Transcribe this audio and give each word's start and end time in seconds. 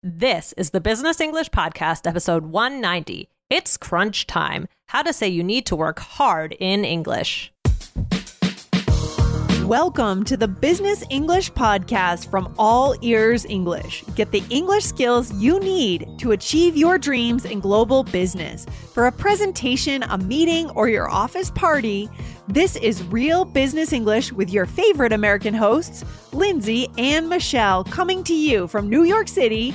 This 0.00 0.54
is 0.56 0.70
the 0.70 0.80
Business 0.80 1.20
English 1.20 1.50
Podcast, 1.50 2.06
episode 2.06 2.46
190. 2.46 3.28
It's 3.50 3.76
crunch 3.76 4.28
time. 4.28 4.68
How 4.86 5.02
to 5.02 5.12
say 5.12 5.26
you 5.26 5.42
need 5.42 5.66
to 5.66 5.74
work 5.74 5.98
hard 5.98 6.54
in 6.60 6.84
English. 6.84 7.52
Welcome 9.64 10.24
to 10.26 10.36
the 10.36 10.46
Business 10.46 11.02
English 11.10 11.50
Podcast 11.52 12.30
from 12.30 12.54
All 12.60 12.94
Ears 13.02 13.44
English. 13.44 14.04
Get 14.14 14.30
the 14.30 14.44
English 14.50 14.84
skills 14.84 15.32
you 15.34 15.58
need 15.58 16.08
to 16.18 16.30
achieve 16.30 16.76
your 16.76 16.96
dreams 16.96 17.44
in 17.44 17.58
global 17.58 18.04
business. 18.04 18.66
For 18.94 19.08
a 19.08 19.12
presentation, 19.12 20.04
a 20.04 20.16
meeting, 20.16 20.70
or 20.70 20.88
your 20.88 21.10
office 21.10 21.50
party, 21.50 22.08
this 22.46 22.76
is 22.76 23.02
Real 23.02 23.44
Business 23.44 23.92
English 23.92 24.32
with 24.32 24.48
your 24.48 24.64
favorite 24.64 25.12
American 25.12 25.52
hosts, 25.52 26.04
Lindsay 26.32 26.88
and 26.96 27.28
Michelle, 27.28 27.82
coming 27.84 28.24
to 28.24 28.34
you 28.34 28.68
from 28.68 28.88
New 28.88 29.02
York 29.02 29.28
City 29.28 29.74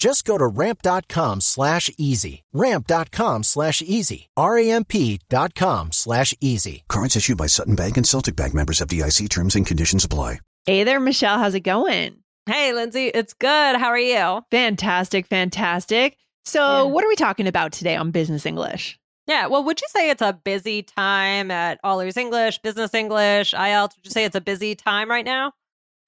Just 0.00 0.24
go 0.24 0.38
to 0.38 0.46
ramp.com 0.46 1.42
slash 1.42 1.90
easy. 1.98 2.42
Ramp.com 2.54 3.42
slash 3.42 3.82
easy. 3.82 4.30
R-A-M-P 4.34 5.20
dot 5.28 5.54
com 5.54 5.92
slash 5.92 6.32
easy. 6.40 6.84
Cards 6.88 7.16
issued 7.16 7.36
by 7.36 7.46
Sutton 7.46 7.74
Bank 7.74 7.98
and 7.98 8.08
Celtic 8.08 8.34
Bank 8.34 8.54
members 8.54 8.80
FDIC 8.80 9.28
terms 9.28 9.56
and 9.56 9.66
conditions 9.66 10.02
apply. 10.06 10.40
Hey 10.64 10.84
there, 10.84 11.00
Michelle. 11.00 11.38
How's 11.38 11.54
it 11.54 11.60
going? 11.60 12.16
Hey, 12.46 12.72
Lindsay, 12.72 13.08
it's 13.08 13.34
good. 13.34 13.76
How 13.76 13.88
are 13.88 13.98
you? 13.98 14.40
Fantastic, 14.50 15.26
fantastic. 15.26 16.16
So, 16.46 16.60
Yeah. 16.60 16.82
what 16.92 17.04
are 17.04 17.08
we 17.08 17.16
talking 17.16 17.46
about 17.46 17.72
today 17.72 17.94
on 17.96 18.10
Business 18.10 18.46
English? 18.46 18.98
Yeah, 19.26 19.48
well, 19.48 19.62
would 19.64 19.82
you 19.82 19.86
say 19.90 20.08
it's 20.08 20.22
a 20.22 20.32
busy 20.32 20.82
time 20.82 21.50
at 21.50 21.78
All 21.84 22.00
Ears 22.00 22.16
English, 22.16 22.58
Business 22.60 22.94
English, 22.94 23.52
IELTS? 23.52 23.96
Would 23.96 24.06
you 24.06 24.10
say 24.10 24.24
it's 24.24 24.34
a 24.34 24.40
busy 24.40 24.74
time 24.74 25.10
right 25.10 25.26
now? 25.26 25.52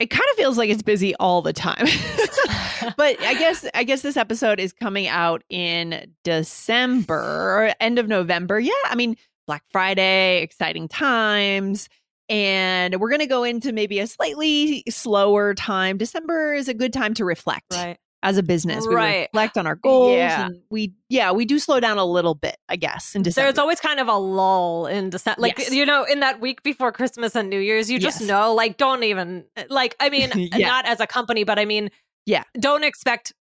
It 0.03 0.11
kind 0.11 0.25
of 0.33 0.36
feels 0.36 0.58
like 0.58 0.69
it's 0.69 0.83
busy 0.83 1.14
all 1.14 1.42
the 1.42 1.53
time. 1.53 1.86
but 2.97 3.20
I 3.22 3.34
guess 3.34 3.64
I 3.72 3.84
guess 3.84 4.03
this 4.03 4.17
episode 4.17 4.58
is 4.58 4.72
coming 4.72 5.06
out 5.06 5.45
in 5.48 6.12
December 6.25 7.14
or 7.14 7.72
end 7.78 8.00
of 8.00 8.08
November. 8.08 8.58
Yeah, 8.58 8.73
I 8.86 8.97
mean 8.97 9.17
Black 9.47 9.62
Friday, 9.70 10.42
exciting 10.42 10.89
times. 10.89 11.89
And 12.28 12.98
we're 12.98 13.11
going 13.11 13.20
to 13.20 13.27
go 13.27 13.45
into 13.45 13.73
maybe 13.73 14.00
a 14.00 14.08
slightly 14.08 14.83
slower 14.89 15.55
time. 15.55 15.98
December 15.98 16.52
is 16.52 16.67
a 16.67 16.74
good 16.74 16.92
time 16.92 17.14
to 17.14 17.24
reflect 17.24 17.67
Right. 17.70 17.98
As 18.23 18.39
a 18.39 18.43
business. 18.43 18.87
We 18.87 18.95
Right. 18.95 19.29
reflect 19.33 19.59
on 19.59 19.67
our 19.67 19.75
goals. 19.75 20.17
Yeah. 20.17 20.47
And 20.47 20.61
we, 20.71 20.95
yeah, 21.09 21.33
we 21.33 21.45
do 21.45 21.59
slow 21.59 21.81
down 21.81 21.99
a 21.99 22.05
little 22.05 22.35
bit, 22.35 22.57
I 22.69 22.77
guess, 22.77 23.15
in 23.17 23.23
December. 23.23 23.47
There's 23.51 23.59
always 23.59 23.81
kind 23.81 23.99
of 23.99 24.09
a 24.09 24.17
lull 24.17 24.87
in 24.87 25.11
December. 25.11 25.41
Like, 25.43 25.59
Yes. 25.59 25.73
you 25.73 25.85
know, 25.85 26.05
in 26.05 26.21
that 26.21 26.41
week 26.41 26.63
before 26.63 26.93
Christmas 26.93 27.35
and 27.35 27.51
New 27.51 27.59
Year's, 27.59 27.91
you 27.91 27.99
just 27.99 28.21
Yes. 28.21 28.29
know, 28.29 28.55
like, 28.55 28.77
don't 28.77 29.03
even, 29.03 29.45
eh, 29.57 29.65
like, 29.69 29.97
I 29.99 30.09
mean, 30.09 30.31
eh, 30.35 30.49
Yeah. 30.57 30.69
not 30.69 30.87
as 30.87 31.01
a 31.01 31.07
company, 31.07 31.43
but 31.45 31.59
I 31.59 31.65
mean, 31.65 31.91
Yeah. 32.27 32.45
don't 32.59 32.85
expect 32.85 33.33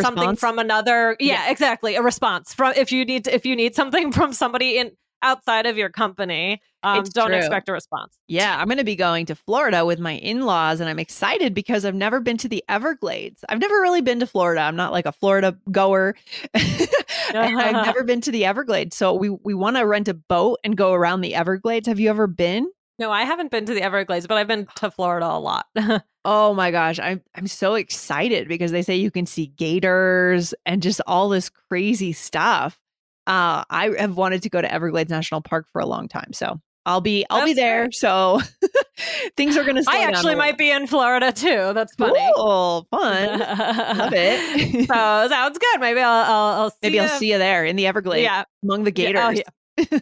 something 0.00 0.36
from 0.36 0.58
another. 0.58 1.16
Yeah, 1.20 1.50
exactly. 1.50 1.96
A 1.96 2.02
response 2.02 2.54
from 2.54 2.72
if 2.76 2.90
you 2.92 3.04
need, 3.04 3.26
if 3.28 3.44
you 3.44 3.54
need 3.54 3.74
something 3.74 4.10
from 4.12 4.32
somebody 4.32 4.78
in 4.78 4.92
outside 5.22 5.66
of 5.66 5.76
your 5.76 5.88
company, 5.88 6.60
um, 6.82 7.04
don't 7.14 7.28
true. 7.28 7.36
expect 7.36 7.68
a 7.68 7.72
response. 7.72 8.18
Yeah, 8.28 8.58
I'm 8.58 8.66
going 8.66 8.78
to 8.78 8.84
be 8.84 8.96
going 8.96 9.26
to 9.26 9.34
Florida 9.34 9.84
with 9.84 9.98
my 9.98 10.12
in 10.12 10.42
laws, 10.42 10.80
and 10.80 10.88
I'm 10.90 10.98
excited 10.98 11.54
because 11.54 11.84
I've 11.84 11.94
never 11.94 12.20
been 12.20 12.36
to 12.38 12.48
the 12.48 12.64
Everglades. 12.68 13.44
I've 13.48 13.60
never 13.60 13.74
really 13.74 14.00
been 14.00 14.20
to 14.20 14.26
Florida. 14.26 14.62
I'm 14.62 14.76
not 14.76 14.92
like 14.92 15.06
a 15.06 15.12
Florida 15.12 15.56
goer. 15.70 16.14
I've 16.54 17.72
never 17.86 18.04
been 18.04 18.20
to 18.22 18.30
the 18.30 18.44
Everglades. 18.44 18.96
So 18.96 19.14
we, 19.14 19.30
we 19.30 19.54
want 19.54 19.76
to 19.76 19.86
rent 19.86 20.08
a 20.08 20.14
boat 20.14 20.58
and 20.64 20.76
go 20.76 20.92
around 20.92 21.20
the 21.20 21.34
Everglades. 21.34 21.86
Have 21.86 22.00
you 22.00 22.10
ever 22.10 22.26
been? 22.26 22.70
No, 22.98 23.10
I 23.10 23.24
haven't 23.24 23.50
been 23.50 23.66
to 23.66 23.74
the 23.74 23.82
Everglades, 23.82 24.26
but 24.26 24.36
I've 24.36 24.48
been 24.48 24.66
to 24.76 24.90
Florida 24.90 25.26
a 25.26 25.38
lot. 25.38 25.66
Oh 26.24 26.54
my 26.54 26.70
gosh, 26.70 27.00
I'm 27.00 27.20
I'm 27.34 27.48
so 27.48 27.74
excited 27.74 28.46
because 28.46 28.70
they 28.70 28.82
say 28.82 28.94
you 28.94 29.10
can 29.10 29.26
see 29.26 29.46
gators 29.46 30.54
and 30.64 30.80
just 30.80 31.00
all 31.06 31.28
this 31.28 31.50
crazy 31.50 32.12
stuff. 32.12 32.78
Uh, 33.26 33.64
I 33.70 33.92
have 33.98 34.16
wanted 34.16 34.42
to 34.42 34.50
go 34.50 34.60
to 34.60 34.72
Everglades 34.72 35.10
National 35.10 35.40
Park 35.40 35.66
for 35.72 35.80
a 35.80 35.86
long 35.86 36.08
time, 36.08 36.32
so 36.32 36.60
I'll 36.84 37.00
be 37.00 37.24
I'll 37.30 37.44
be 37.44 37.52
there. 37.54 37.84
great. 37.84 37.94
So 37.94 38.40
things 39.36 39.56
are 39.56 39.62
going 39.62 39.76
to. 39.76 39.84
I 39.88 39.98
actually 40.02 40.34
might 40.34 40.58
be 40.58 40.70
in 40.70 40.86
Florida 40.88 41.30
too. 41.30 41.72
That's 41.74 41.94
funny. 41.94 42.18
Cool, 42.34 42.86
fun. 42.90 43.38
Love 43.38 44.12
it. 44.14 44.88
so 44.88 45.28
sounds 45.28 45.58
good. 45.58 45.80
Maybe 45.80 46.00
I'll 46.00 46.24
I'll, 46.24 46.60
I'll 46.62 46.70
see 46.70 46.76
Maybe 46.82 47.00
I'll 47.00 47.08
you- 47.12 47.18
see 47.18 47.30
you 47.32 47.38
there 47.38 47.64
in 47.64 47.76
the 47.76 47.86
Everglades 47.86 48.24
Yeah. 48.24 48.44
among 48.64 48.82
the 48.84 48.92
Yeah, 48.94 49.12
gators. 49.12 49.42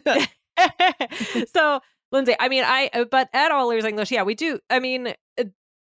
oh, 0.07 0.25
so 1.53 1.79
Lindsay, 2.11 2.35
I 2.39 2.49
mean, 2.49 2.63
I 2.65 2.89
uh, 2.93 3.05
but 3.09 3.29
at 3.33 3.51
All 3.51 3.71
Ears 3.71 3.85
English, 3.85 4.11
yeah, 4.11 4.23
we 4.23 4.35
do. 4.35 4.59
I 4.69 4.79
mean, 4.79 5.13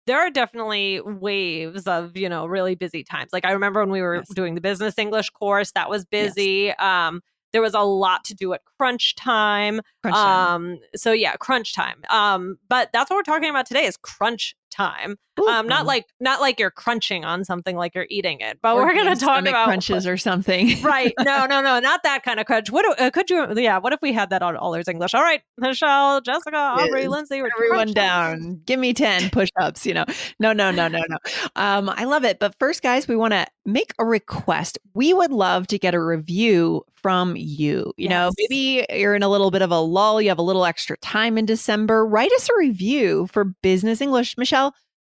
there 0.08 0.20
are 0.20 0.30
definitely 0.30 1.02
waves 1.02 1.88
of 1.88 2.16
you 2.16 2.30
know 2.30 2.46
really 2.46 2.76
busy 2.76 3.04
times. 3.04 3.32
Like 3.34 3.46
I 3.46 3.52
remember 3.52 3.80
when 3.80 3.90
we 3.90 4.02
were 4.02 4.18
Yes. 4.18 4.30
doing 4.30 4.56
the 4.56 4.62
business 4.62 4.98
English 4.98 5.30
course, 5.32 5.72
that 5.72 5.90
was 5.90 6.06
busy. 6.06 6.72
Um, 6.74 7.22
there 7.52 7.62
was 7.62 7.74
a 7.74 7.82
lot 7.82 8.24
to 8.26 8.34
do 8.36 8.52
at 8.54 8.62
crunch 8.78 9.16
time. 9.16 9.80
Crunch 10.04 10.16
time. 10.16 10.56
Um, 10.74 10.80
so 10.96 11.12
yeah, 11.14 11.36
crunch 11.38 11.74
time. 11.74 12.02
Um, 12.10 12.58
but 12.68 12.90
that's 12.92 13.10
what 13.10 13.16
we're 13.16 13.24
talking 13.24 13.50
about 13.50 13.66
today 13.66 13.86
is 13.86 13.96
crunch 13.98 14.56
time. 14.72 15.18
Ooh, 15.38 15.48
um, 15.48 15.68
not 15.68 15.86
like 15.86 16.06
not 16.22 16.40
like 16.40 16.60
you're 16.62 16.72
crunching 16.72 17.26
on 17.26 17.44
something 17.44 17.76
like 17.76 17.94
you're 17.94 18.08
eating 18.10 18.40
it, 18.40 18.60
but 18.62 18.76
we're 18.78 18.96
gonna 18.96 19.18
talk 19.18 19.46
about 19.46 19.66
crunches 19.66 20.08
or 20.08 20.16
something. 20.18 20.82
right. 20.82 21.14
No, 21.26 21.46
no, 21.46 21.62
no, 21.62 21.80
not 21.80 22.04
that 22.04 22.24
kind 22.24 22.40
of 22.40 22.46
crunch. 22.46 22.70
What 22.72 22.84
do- 22.84 23.04
uh, 23.04 23.10
could 23.10 23.30
you? 23.30 23.46
Yeah. 23.60 23.80
What 23.80 23.92
if 23.94 24.00
we 24.02 24.14
had 24.14 24.30
that 24.30 24.42
on 24.42 24.56
All 24.56 24.74
Ears 24.76 24.88
English? 24.88 25.14
All 25.14 25.22
right, 25.24 25.42
Michelle, 25.58 26.22
Jessica, 26.22 26.56
Aubrey, 26.56 27.02
Yes. 27.02 27.10
Lindsay, 27.10 27.42
we're 27.42 27.50
Everyone 27.58 27.78
crunch 27.78 27.94
time. 27.96 28.40
down. 28.42 28.62
Give 28.66 28.80
me 28.80 28.94
10 28.94 29.30
push 29.32 29.50
ups, 29.60 29.86
you 29.86 29.94
know. 29.94 30.06
No, 30.40 30.54
no, 30.54 30.72
no, 30.72 30.88
no, 30.88 31.02
no. 31.10 31.18
Um, 31.56 31.90
I 31.90 32.06
love 32.06 32.24
it. 32.24 32.40
But 32.40 32.56
first, 32.60 32.82
guys, 32.84 33.08
we 33.08 33.16
want 33.18 33.34
to 33.34 33.46
make 33.66 33.94
a 34.00 34.06
request. 34.06 34.78
We 34.94 35.14
would 35.14 35.32
love 35.32 35.68
to 35.68 35.80
get 35.80 35.94
a 35.96 36.00
review 36.02 36.84
from 36.96 37.36
you. 37.36 37.92
You 37.98 38.10
know, 38.10 38.32
maybe 38.38 38.86
you're 38.90 39.14
in 39.16 39.22
a 39.24 39.30
little 39.30 39.52
bit 39.52 39.62
of 39.62 39.72
a 39.72 39.80
lull, 39.80 40.22
you 40.22 40.30
have 40.30 40.40
a 40.40 40.44
little 40.44 40.66
extra 40.66 40.98
time 40.98 41.38
in 41.38 41.46
December. 41.46 42.06
Write 42.06 42.32
us 42.34 42.50
a 42.50 42.58
review 42.58 43.28
for 43.32 43.44
Business 43.44 44.02
English. 44.02 44.38
Michelle, 44.38 44.55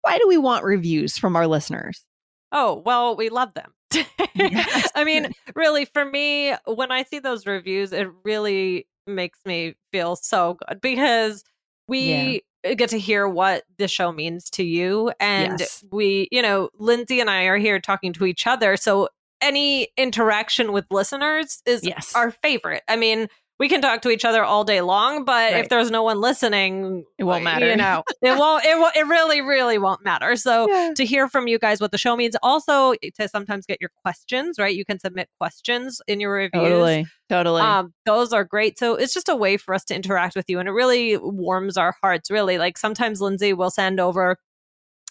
why 0.01 0.17
do 0.17 0.27
we 0.27 0.37
want 0.37 0.63
reviews 0.63 1.17
from 1.17 1.35
our 1.35 1.47
listeners? 1.47 2.05
Oh 2.51 2.81
well, 2.85 3.15
we 3.15 3.29
love 3.29 3.53
them. 3.53 3.73
Yes. 4.35 4.91
I 4.95 5.03
mean, 5.03 5.27
really, 5.55 5.85
for 5.85 6.05
me, 6.05 6.53
when 6.65 6.91
I 6.91 7.03
see 7.03 7.19
those 7.19 7.45
reviews, 7.45 7.91
it 7.91 8.07
really 8.23 8.87
makes 9.07 9.39
me 9.45 9.75
feel 9.91 10.15
so 10.15 10.57
good 10.67 10.81
because 10.81 11.43
we 11.87 12.43
uh, 12.63 12.75
get 12.75 12.89
to 12.91 12.99
hear 12.99 13.27
what 13.27 13.63
the 13.77 13.87
show 13.87 14.11
means 14.11 14.49
to 14.51 14.63
you, 14.63 15.11
and 15.19 15.59
Yes. 15.59 15.83
we, 15.91 16.27
you 16.31 16.41
know, 16.41 16.69
Lindsay 16.77 17.19
and 17.19 17.29
I 17.29 17.43
are 17.45 17.57
here 17.57 17.79
talking 17.79 18.13
to 18.13 18.25
each 18.25 18.45
other, 18.47 18.77
so 18.77 19.09
any 19.41 19.87
interaction 19.97 20.71
with 20.71 20.85
listeners 20.91 21.61
is 21.65 21.81
Yes. 21.83 22.13
our 22.15 22.31
favorite. 22.31 22.83
I 22.87 22.95
mean, 22.95 23.27
we 23.59 23.67
can 23.69 23.81
talk 23.81 24.01
to 24.03 24.09
each 24.09 24.23
other 24.23 24.43
all 24.43 24.63
day 24.63 24.79
long, 24.81 25.25
but 25.25 25.51
Right. 25.51 25.57
if 25.63 25.69
there's 25.69 25.91
no 25.91 26.01
one 26.03 26.21
listening, 26.21 27.03
It 27.17 27.25
won't 27.25 27.43
matter. 27.43 27.67
You 27.69 27.75
know, 27.75 28.03
it 28.21 28.37
won't. 28.37 28.63
It 28.65 28.77
will. 28.77 28.91
It 28.95 29.05
really, 29.07 29.41
really 29.41 29.77
won't 29.77 30.03
matter. 30.03 30.35
So 30.37 30.67
Yeah. 30.71 30.93
to 30.95 31.05
hear 31.05 31.27
from 31.27 31.47
you 31.47 31.59
guys 31.59 31.81
what 31.81 31.91
the 31.91 31.97
show 31.97 32.15
means, 32.15 32.35
also 32.41 32.93
to 33.15 33.27
sometimes 33.27 33.65
get 33.65 33.79
your 33.81 33.91
questions. 34.01 34.57
Right, 34.57 34.73
you 34.75 34.85
can 34.85 34.99
submit 34.99 35.29
questions 35.39 36.01
in 36.07 36.19
your 36.19 36.31
reviews. 36.33 36.63
Totally. 36.63 37.05
Totally. 37.29 37.61
Um, 37.61 37.93
those 38.05 38.33
are 38.33 38.43
great. 38.43 38.79
So 38.79 38.95
it's 38.95 39.13
just 39.13 39.29
a 39.29 39.35
way 39.35 39.57
for 39.57 39.73
us 39.75 39.83
to 39.85 39.95
interact 39.95 40.35
with 40.35 40.45
you, 40.49 40.59
and 40.59 40.67
it 40.69 40.71
really 40.71 41.17
warms 41.17 41.77
our 41.77 41.95
hearts. 42.01 42.31
Really, 42.31 42.57
like 42.57 42.77
sometimes 42.77 43.19
Lindsay 43.21 43.53
will 43.53 43.69
send 43.71 43.99
over 43.99 44.37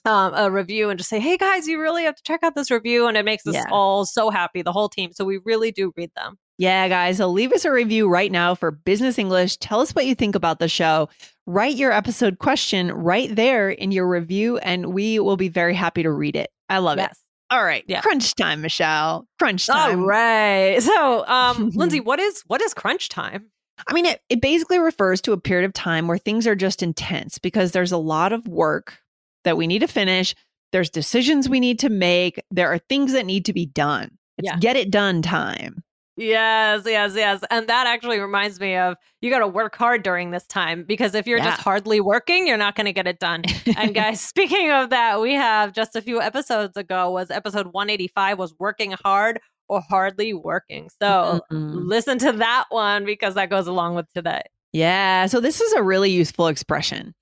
um, 0.04 0.32
a 0.34 0.50
review 0.50 0.88
and 0.90 0.98
just 0.98 1.10
say, 1.10 1.20
"Hey 1.20 1.36
guys, 1.36 1.66
you 1.68 1.80
really 1.80 2.04
have 2.04 2.14
to 2.16 2.22
check 2.22 2.42
out 2.42 2.54
this 2.54 2.70
review," 2.70 3.06
and 3.08 3.16
it 3.16 3.24
makes 3.24 3.46
us 3.46 3.54
Yeah. 3.54 3.66
all 3.70 4.06
so 4.06 4.30
happy, 4.30 4.62
the 4.62 4.72
whole 4.72 4.88
team. 4.88 5.12
So 5.12 5.24
we 5.24 5.38
really 5.44 5.70
do 5.70 5.92
read 5.96 6.10
them. 6.16 6.38
Yeah, 6.58 6.88
guys. 6.88 7.18
So 7.18 7.28
leave 7.28 7.52
us 7.52 7.64
a 7.64 7.70
review 7.70 8.08
right 8.08 8.32
now 8.32 8.54
for 8.56 8.70
Business 8.72 9.18
English. 9.18 9.56
Tell 9.58 9.80
us 9.80 9.94
what 9.94 10.06
you 10.06 10.14
think 10.16 10.34
about 10.34 10.58
the 10.58 10.68
show. 10.68 11.08
Write 11.46 11.76
your 11.76 11.92
episode 11.92 12.38
question 12.38 12.90
right 12.92 13.34
there 13.34 13.70
in 13.70 13.92
your 13.92 14.08
review, 14.08 14.58
and 14.58 14.86
we 14.92 15.18
will 15.20 15.36
be 15.36 15.48
very 15.48 15.74
happy 15.74 16.02
to 16.02 16.10
read 16.10 16.34
it. 16.36 16.50
I 16.68 16.78
love 16.78 16.98
Yes. 16.98 17.12
it. 17.12 17.54
All 17.54 17.64
right. 17.64 17.84
Yeah. 17.86 18.00
Crunch 18.02 18.34
time, 18.34 18.60
Michelle. 18.60 19.26
Crunch 19.38 19.70
All 19.70 19.76
time. 19.76 20.04
right. 20.04 20.82
So, 20.82 21.26
um, 21.26 21.70
Lindsay, 21.74 22.00
what 22.00 22.18
is 22.18 22.42
what 22.48 22.60
is 22.60 22.74
crunch 22.74 23.08
time? 23.08 23.46
I 23.86 23.92
mean, 23.94 24.04
it, 24.06 24.20
it 24.28 24.40
basically 24.42 24.80
refers 24.80 25.20
to 25.22 25.32
a 25.32 25.38
period 25.40 25.64
of 25.64 25.72
time 25.72 26.08
where 26.08 26.18
things 26.18 26.46
are 26.48 26.56
just 26.56 26.82
intense 26.82 27.38
because 27.38 27.70
there's 27.70 27.92
a 27.92 27.96
lot 27.96 28.32
of 28.32 28.46
work 28.48 28.98
that 29.44 29.56
we 29.56 29.68
need 29.68 29.78
to 29.78 29.86
finish. 29.86 30.34
There's 30.72 30.90
decisions 30.90 31.48
we 31.48 31.60
need 31.60 31.78
to 31.78 31.88
make. 31.88 32.42
There 32.50 32.68
are 32.70 32.78
things 32.78 33.12
that 33.12 33.24
need 33.24 33.44
to 33.46 33.52
be 33.52 33.64
done. 33.64 34.10
It's 34.36 34.46
Yeah. 34.46 34.58
get 34.58 34.76
it 34.76 34.90
done 34.90 35.22
time. 35.22 35.82
Yes, 36.18 36.82
yes, 36.84 37.12
yes. 37.14 37.42
And 37.48 37.68
that 37.68 37.86
actually 37.86 38.18
reminds 38.18 38.58
me 38.58 38.74
of 38.76 38.96
you 39.20 39.30
got 39.30 39.38
to 39.38 39.46
work 39.46 39.76
hard 39.76 40.02
during 40.02 40.32
this 40.32 40.44
time 40.48 40.82
because 40.82 41.14
if 41.14 41.28
you're 41.28 41.38
just 41.38 41.60
hardly 41.60 42.00
working, 42.00 42.46
you're 42.48 42.56
not 42.56 42.74
going 42.74 42.86
to 42.86 42.92
get 42.92 43.06
it 43.06 43.20
done. 43.20 43.44
and 43.76 43.94
guys, 43.94 44.20
speaking 44.34 44.70
of 44.72 44.90
that, 44.90 45.20
we 45.20 45.34
have 45.34 45.72
just 45.72 45.94
a 45.94 46.02
few 46.02 46.20
episodes 46.20 46.76
ago 46.76 47.10
was 47.12 47.30
episode 47.30 47.66
185 47.66 48.36
was 48.36 48.52
working 48.58 48.94
hard 49.04 49.38
or 49.68 49.80
hardly 49.80 50.34
working. 50.34 50.88
So 51.00 51.40
Mm-mm. 51.52 51.86
listen 51.86 52.18
to 52.18 52.32
that 52.32 52.64
one 52.70 53.04
because 53.04 53.34
that 53.36 53.48
goes 53.48 53.68
along 53.68 53.94
with 53.94 54.12
today. 54.12 54.42
Yeah. 54.72 55.26
So 55.26 55.38
this 55.40 55.60
is 55.60 55.72
a 55.74 55.82
really 55.84 56.10
useful 56.10 56.48
expression. 56.48 57.14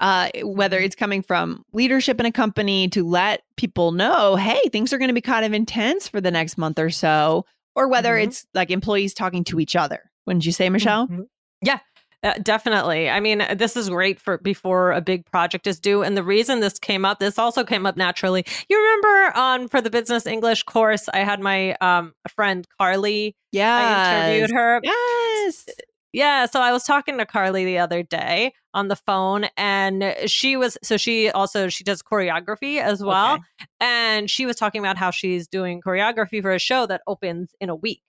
Uh, 0.00 0.28
whether 0.42 0.78
Mm-hmm. 0.78 0.86
it's 0.86 0.96
coming 0.96 1.22
from 1.22 1.62
leadership 1.74 2.18
in 2.18 2.24
a 2.26 2.32
company 2.32 2.88
to 2.88 3.06
let 3.06 3.42
people 3.56 3.92
know, 3.92 4.34
hey, 4.34 4.60
things 4.72 4.92
are 4.94 4.98
going 4.98 5.08
to 5.08 5.14
be 5.14 5.20
kind 5.20 5.44
of 5.44 5.52
intense 5.52 6.08
for 6.08 6.20
the 6.22 6.30
next 6.30 6.56
month 6.56 6.78
or 6.78 6.88
so, 6.88 7.44
or 7.74 7.88
whether 7.88 8.14
Mhm. 8.14 8.24
it's 8.24 8.46
like 8.54 8.70
employees 8.70 9.14
talking 9.14 9.44
to 9.44 9.60
each 9.60 9.76
other. 9.76 10.10
Wouldn't 10.26 10.46
you 10.46 10.52
say, 10.52 10.68
Michelle? 10.68 11.08
Mhm. 11.08 11.26
Yeah. 11.62 11.78
Uh, 12.22 12.34
definitely. 12.42 13.08
I 13.08 13.18
mean, 13.18 13.42
this 13.56 13.76
is 13.78 13.88
great 13.88 14.20
for 14.20 14.36
before 14.36 14.92
a 14.92 15.00
big 15.00 15.24
project 15.24 15.66
is 15.66 15.80
due. 15.80 16.02
And 16.02 16.16
the 16.18 16.22
reason 16.22 16.60
this 16.60 16.78
came 16.78 17.06
up, 17.06 17.18
this 17.18 17.38
also 17.38 17.64
came 17.64 17.86
up 17.86 17.96
naturally. 17.96 18.44
You 18.68 18.78
remember 18.78 19.38
on 19.38 19.68
for 19.68 19.80
the 19.80 19.88
business 19.88 20.26
English 20.26 20.64
course, 20.64 21.08
I 21.14 21.20
had 21.20 21.40
my 21.40 21.74
um 21.80 22.12
friend 22.28 22.66
Carly. 22.78 23.34
Yeah. 23.52 23.74
I 23.78 24.32
interviewed 24.34 24.50
her. 24.54 24.80
Yes. 24.82 25.66
Yeah, 26.12 26.46
so 26.46 26.60
I 26.60 26.72
was 26.72 26.84
talking 26.84 27.18
to 27.18 27.26
Carly 27.26 27.64
the 27.64 27.78
other 27.78 28.02
day 28.02 28.52
on 28.74 28.88
the 28.88 28.96
phone 28.96 29.46
and 29.56 30.14
she 30.26 30.56
was 30.56 30.76
so 30.82 30.96
she 30.96 31.30
also 31.30 31.68
she 31.68 31.84
does 31.84 32.02
choreography 32.02 32.80
as 32.80 33.02
well 33.02 33.34
Okay. 33.34 33.42
and 33.80 34.30
she 34.30 34.46
was 34.46 34.56
talking 34.56 34.80
about 34.80 34.96
how 34.96 35.10
she's 35.10 35.46
doing 35.48 35.80
choreography 35.80 36.40
for 36.42 36.52
a 36.52 36.58
show 36.58 36.86
that 36.86 37.02
opens 37.06 37.54
in 37.60 37.68
a 37.68 37.74
week. 37.76 38.02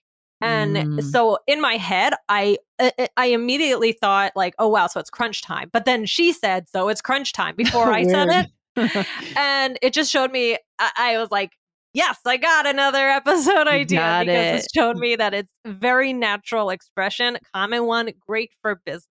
And 0.44 0.75
Mm. 0.77 1.03
so 1.03 1.38
in 1.48 1.62
my 1.62 1.77
head 1.77 2.13
I 2.30 2.57
I- 2.80 3.09
I 3.18 3.25
immediately 3.27 3.92
thought 3.92 4.31
like 4.36 4.56
oh 4.59 4.68
wow 4.68 4.88
so 4.88 5.00
it's 5.00 5.09
crunch 5.12 5.42
time. 5.44 5.69
But 5.71 5.86
then 5.86 6.06
she 6.07 6.33
said 6.33 6.68
so 6.69 6.89
it's 6.89 7.01
crunch 7.01 7.33
time 7.33 7.56
before 7.56 7.92
I 7.94 8.04
said 8.04 8.30
it 8.30 8.47
it. 8.77 9.07
and 9.36 9.77
it 9.81 9.94
just 9.94 10.12
showed 10.12 10.31
me 10.31 10.57
I, 10.80 10.92
I 10.97 11.18
was 11.19 11.30
like 11.30 11.51
yes 11.93 12.17
i 12.25 12.38
got 12.38 12.65
another 12.67 13.07
episode 13.09 13.67
idea 13.67 13.99
got 13.99 14.25
because 14.25 14.61
it. 14.61 14.65
it 14.65 14.67
showed 14.73 14.97
me 14.97 15.15
that 15.15 15.33
it's 15.33 15.49
very 15.65 16.13
natural 16.13 16.69
expression 16.69 17.38
common 17.53 17.85
one 17.85 18.11
great 18.27 18.51
for 18.61 18.81
business 18.85 19.05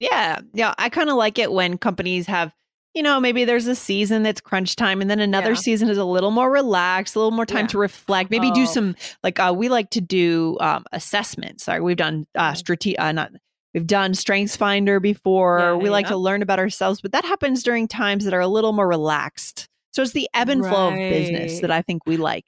Yeah. 0.00 0.40
Yeah. 0.52 0.74
I 0.78 0.88
kind 0.88 1.10
of 1.10 1.16
like 1.16 1.38
it 1.38 1.52
when 1.52 1.78
companies 1.78 2.26
have, 2.26 2.52
you 2.92 3.02
know, 3.04 3.20
maybe 3.20 3.44
there's 3.44 3.68
a 3.68 3.74
season 3.76 4.24
that's 4.24 4.40
crunch 4.40 4.74
time 4.74 5.00
and 5.00 5.08
then 5.08 5.20
another 5.20 5.50
Yeah. 5.52 5.60
season 5.66 5.88
is 5.88 5.96
a 5.96 6.04
little 6.04 6.32
more 6.32 6.50
relaxed, 6.50 7.14
a 7.14 7.20
little 7.20 7.30
more 7.30 7.46
time 7.46 7.66
Yeah. 7.66 7.68
to 7.68 7.78
reflect, 7.78 8.28
maybe 8.30 8.50
do 8.50 8.62
Oh. 8.62 8.66
some, 8.66 8.96
like, 9.22 9.38
uh, 9.38 9.54
we 9.56 9.68
like 9.68 9.90
to 9.90 10.00
do 10.00 10.56
um, 10.60 10.84
assessments. 10.90 11.62
Sorry, 11.64 11.80
we've 11.80 11.96
done 11.96 12.26
uh, 12.34 12.50
Mhm. 12.52 12.56
strate- 12.56 12.98
uh, 12.98 13.12
not, 13.12 13.30
we've 13.74 13.86
done 13.86 14.12
Strengths 14.14 14.56
Finder 14.56 14.98
before. 14.98 15.60
Yeah, 15.60 15.74
we 15.76 15.88
like 15.88 16.06
yeah. 16.06 16.10
to 16.10 16.16
learn 16.16 16.42
about 16.42 16.58
ourselves, 16.58 17.00
but 17.00 17.12
that 17.12 17.24
happens 17.24 17.62
during 17.62 17.86
times 17.86 18.24
that 18.24 18.34
are 18.34 18.40
a 18.40 18.48
little 18.48 18.72
more 18.72 18.88
relaxed. 18.88 19.68
So 19.92 20.02
it's 20.02 20.12
the 20.12 20.28
ebb 20.34 20.48
and 20.48 20.62
flow 20.64 20.88
of 20.88 20.94
business 20.96 21.60
that 21.60 21.70
I 21.70 21.82
think 21.82 22.06
we 22.06 22.16
like. 22.16 22.44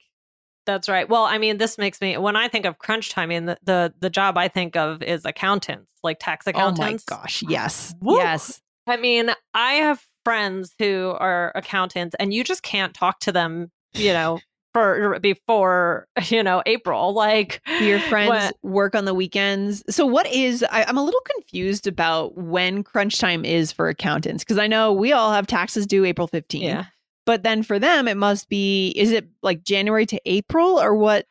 that's 0.65 0.89
right 0.89 1.07
well 1.07 1.25
i 1.25 1.37
mean 1.37 1.57
this 1.59 1.77
makes 1.77 2.01
me 2.01 2.17
when 2.17 2.35
i 2.35 2.47
think 2.47 2.65
of 2.65 2.79
crunch 2.79 3.09
time 3.11 3.25
I 3.29 3.33
mean 3.35 3.45
the 3.45 3.57
the, 3.63 3.93
the 3.99 4.09
job 4.09 4.35
i 4.37 4.47
think 4.47 4.75
of 4.75 5.03
is 5.03 5.23
accountants 5.25 5.87
like 6.03 6.17
tax 6.19 6.47
accountants 6.47 7.05
Oh 7.11 7.15
my 7.15 7.21
gosh. 7.21 7.43
Yes. 7.47 7.93
Woo. 8.01 8.17
Yes. 8.17 8.61
i 8.87 8.97
mean 8.97 9.29
i 9.53 9.73
have 9.73 10.03
friends 10.23 10.73
who 10.79 11.13
are 11.19 11.51
accountants 11.53 12.15
and 12.19 12.33
you 12.33 12.43
just 12.43 12.63
can't 12.63 12.95
talk 12.95 13.19
to 13.19 13.31
them 13.31 13.71
you 13.93 14.11
know 14.11 14.39
for 14.73 15.19
before 15.19 16.07
you 16.29 16.41
know 16.41 16.63
april 16.65 17.13
like 17.13 17.61
your 17.81 17.99
friends 17.99 18.29
when- 18.31 18.51
work 18.63 18.95
on 18.95 19.05
the 19.05 19.13
weekends? 19.13 19.83
So, 19.89 20.05
what 20.05 20.25
is, 20.27 20.65
I, 20.71 20.83
I'm 20.83 20.97
a 20.97 21.03
little 21.03 21.21
confused 21.35 21.85
about 21.87 22.35
when 22.37 22.83
crunch 22.83 23.19
time 23.19 23.45
is 23.45 23.71
for 23.71 23.87
accountants 23.87 24.43
because 24.43 24.57
I 24.57 24.67
know 24.67 24.91
we 24.91 25.13
all 25.13 25.31
have 25.31 25.45
taxes 25.47 25.85
due 25.85 26.03
April 26.05 26.27
15th. 26.27 26.61
yeah 26.61 26.85
But 27.25 27.43
then 27.43 27.63
for 27.63 27.79
them, 27.79 28.07
it 28.07 28.17
must 28.17 28.49
be, 28.49 28.89
is 28.95 29.11
it 29.11 29.27
like 29.41 29.63
January 29.63 30.05
to 30.07 30.21
April 30.25 30.79
or 30.79 30.93
what? 30.95 31.25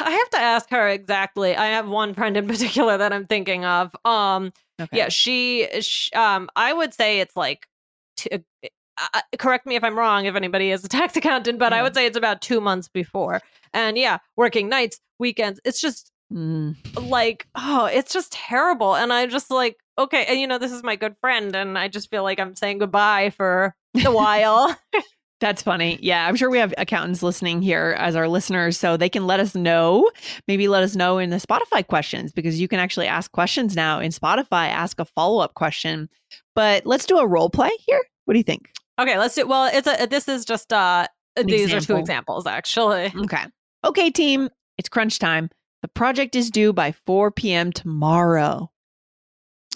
I 0.00 0.10
have 0.10 0.30
to 0.30 0.38
ask 0.38 0.70
her 0.70 0.88
exactly. 0.88 1.54
I 1.56 1.66
have 1.66 1.88
one 1.88 2.14
friend 2.14 2.36
in 2.36 2.46
particular 2.48 2.96
that 2.96 3.12
I'm 3.12 3.26
thinking 3.26 3.64
of. 3.64 3.94
Um, 4.04 4.52
Okay. 4.80 4.98
yeah, 4.98 5.08
she, 5.08 5.68
sh 5.82 6.10
um, 6.16 6.48
I 6.56 6.72
would 6.72 6.92
say 6.92 7.20
it's 7.20 7.36
like, 7.36 7.68
t- 8.16 8.28
uh, 8.32 9.20
correct 9.38 9.66
me 9.66 9.76
if 9.76 9.84
I'm 9.84 9.96
wrong, 9.96 10.24
if 10.24 10.34
anybody 10.34 10.72
is 10.72 10.84
a 10.84 10.88
tax 10.88 11.16
accountant, 11.16 11.60
but 11.60 11.72
I 11.72 11.80
would 11.82 11.94
say 11.94 12.06
it's 12.06 12.16
about 12.16 12.40
two 12.42 12.60
months 12.60 12.88
before. 12.88 13.40
And 13.72 13.96
yeah, 13.96 14.18
working 14.36 14.68
nights, 14.68 15.00
weekends. 15.20 15.60
It's 15.64 15.80
just 15.80 16.10
Mm. 16.32 16.74
like, 17.08 17.46
oh, 17.54 17.84
it's 17.84 18.12
just 18.12 18.32
terrible. 18.32 18.96
And 18.96 19.12
I 19.12 19.26
just 19.26 19.50
like, 19.50 19.76
okay, 19.98 20.24
and 20.26 20.40
you 20.40 20.46
know, 20.48 20.58
this 20.58 20.72
is 20.72 20.82
my 20.82 20.96
good 20.96 21.14
friend, 21.20 21.54
and 21.54 21.78
I 21.78 21.86
just 21.86 22.10
feel 22.10 22.22
like 22.24 22.40
I'm 22.40 22.56
saying 22.56 22.78
goodbye 22.78 23.30
for 23.30 23.76
a 24.04 24.12
while. 24.12 24.76
That's 25.40 25.62
funny. 25.62 25.98
Yeah, 26.00 26.26
I'm 26.26 26.36
sure 26.36 26.48
we 26.48 26.58
have 26.58 26.72
accountants 26.78 27.22
listening 27.22 27.60
here 27.60 27.94
as 27.98 28.16
our 28.16 28.28
listeners, 28.28 28.78
so 28.78 28.96
they 28.96 29.08
can 29.08 29.26
let 29.26 29.40
us 29.40 29.54
know. 29.54 30.10
Maybe 30.48 30.68
let 30.68 30.82
us 30.82 30.96
know 30.96 31.18
in 31.18 31.30
the 31.30 31.36
Spotify 31.36 31.86
questions 31.86 32.32
because 32.32 32.60
you 32.60 32.68
can 32.68 32.78
actually 32.78 33.06
ask 33.06 33.30
questions 33.32 33.76
now 33.76 34.00
in 34.00 34.10
Spotify. 34.10 34.68
Ask 34.68 35.00
a 35.00 35.04
follow 35.04 35.40
up 35.40 35.54
question. 35.54 36.08
But 36.54 36.86
let's 36.86 37.04
do 37.04 37.18
a 37.18 37.26
role 37.26 37.50
play 37.50 37.70
here. 37.86 38.02
What 38.24 38.34
do 38.34 38.38
you 38.38 38.44
think? 38.44 38.70
okay, 38.98 39.18
let's 39.18 39.34
do. 39.34 39.46
Well, 39.46 39.68
it's 39.72 39.86
a. 39.86 40.06
This 40.06 40.28
is 40.28 40.44
just 40.44 40.72
uh. 40.72 41.06
An 41.36 41.46
these 41.46 41.74
are 41.74 41.80
two 41.80 41.96
examples, 41.96 42.46
actually. 42.46 43.12
Okay. 43.14 43.44
Okay, 43.84 44.10
team. 44.10 44.48
It's 44.78 44.88
crunch 44.88 45.18
time. 45.18 45.50
The 45.82 45.88
project 45.88 46.36
is 46.36 46.48
due 46.48 46.72
by 46.72 46.92
4 47.06 47.32
p.m. 47.32 47.72
tomorrow. 47.72 48.70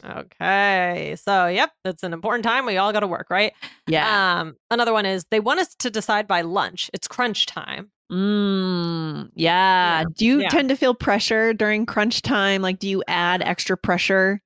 Okay. 0.05 1.17
So, 1.23 1.47
yep, 1.47 1.71
it's 1.85 2.03
an 2.03 2.13
important 2.13 2.45
time. 2.45 2.67
We 2.67 2.77
all 2.77 2.93
got 2.93 3.01
to 3.01 3.07
work, 3.07 3.29
right? 3.31 3.53
Yeah. 3.87 4.41
Um, 4.41 4.57
another 4.71 4.93
one 4.93 5.07
is 5.07 5.25
they 5.31 5.41
want 5.41 5.61
us 5.61 5.75
to 5.77 5.91
decide 5.91 6.27
by 6.27 6.43
lunch. 6.43 6.91
It's 6.93 7.09
crunch 7.09 7.47
time. 7.47 7.91
Mm, 8.13 9.31
yeah. 9.35 10.01
Yeah. 10.01 10.05
Do 10.17 10.27
you 10.27 10.41
Yeah. 10.43 10.49
tend 10.49 10.69
to 10.71 10.77
feel 10.77 10.95
pressure 10.95 11.53
during 11.53 11.87
crunch 11.87 12.23
time? 12.23 12.63
Like, 12.63 12.79
do 12.79 12.89
you 12.89 13.03
add 13.09 13.43
extra 13.43 13.77
pressure? 13.77 14.41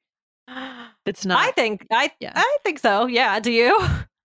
It's 1.06 1.24
not. 1.26 1.40
I 1.40 1.50
think 1.52 1.86
I 1.90 2.10
Yeah. 2.20 2.32
I 2.34 2.58
think 2.62 2.78
so. 2.78 3.06
Yeah. 3.06 3.40
Do 3.40 3.50
you? 3.52 3.78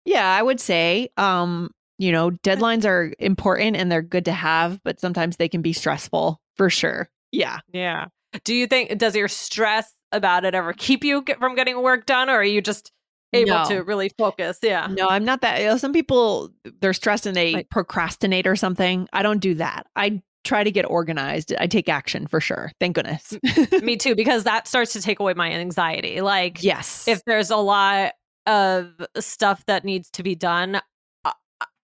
Yeah, 0.07 0.31
I 0.37 0.43
would 0.43 0.59
say, 0.59 1.09
um, 1.17 1.71
you 1.97 2.11
know, 2.11 2.29
deadlines 2.29 2.85
are 2.85 3.11
important 3.17 3.75
and 3.75 3.91
they're 3.91 4.03
good 4.03 4.25
to 4.25 4.31
have, 4.31 4.79
but 4.83 4.99
sometimes 4.99 5.37
they 5.37 5.49
can 5.49 5.63
be 5.63 5.73
stressful 5.73 6.39
for 6.57 6.69
sure. 6.69 7.09
Yeah. 7.31 7.61
Yeah. 7.73 8.05
Do 8.43 8.53
you 8.53 8.67
think 8.67 8.95
does 8.99 9.15
your 9.15 9.27
stress 9.27 9.91
about 10.15 10.45
it 10.45 10.55
ever 10.55 10.73
keep 10.73 11.03
you 11.03 11.21
get, 11.21 11.39
from 11.39 11.55
getting 11.55 11.81
work 11.81 12.05
done, 12.05 12.29
or 12.29 12.33
are 12.37 12.43
you 12.43 12.61
just 12.61 12.91
able 13.33 13.51
No. 13.51 13.65
to 13.69 13.83
really 13.83 14.09
focus? 14.17 14.59
Yeah. 14.61 14.87
No, 14.89 15.07
I'm 15.09 15.25
not 15.25 15.41
that. 15.41 15.59
You 15.61 15.67
know, 15.67 15.77
some 15.77 15.93
people, 15.93 16.51
they're 16.81 16.93
stressed 16.93 17.25
and 17.25 17.35
they 17.35 17.53
Like- 17.53 17.69
procrastinate 17.69 18.47
or 18.47 18.55
something. 18.55 19.07
I 19.13 19.21
don't 19.23 19.39
do 19.39 19.55
that. 19.55 19.87
I 19.95 20.21
try 20.43 20.63
to 20.63 20.71
get 20.71 20.85
organized. 20.85 21.53
I 21.59 21.67
take 21.67 21.89
action 21.89 22.27
for 22.27 22.39
sure. 22.39 22.71
Thank 22.79 22.95
goodness. 22.95 23.33
Me 23.81 23.97
too, 23.97 24.15
because 24.15 24.43
that 24.43 24.67
starts 24.67 24.93
to 24.93 25.01
take 25.01 25.19
away 25.19 25.33
my 25.33 25.51
anxiety. 25.51 26.21
Like 26.21 26.63
yes. 26.63 27.07
if 27.07 27.23
there's 27.25 27.49
a 27.49 27.57
lot 27.57 28.13
of 28.47 28.91
stuff 29.19 29.65
that 29.65 29.83
needs 29.83 30.09
to 30.11 30.21
be 30.23 30.35
done 30.35 30.79